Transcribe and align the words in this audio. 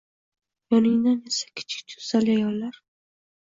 Yoningdan 0.71 1.19
esa 1.33 1.45
kichik 1.59 1.85
jussali 1.95 2.31
ayollar 2.37 2.81